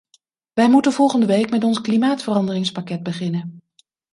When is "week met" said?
1.25-1.63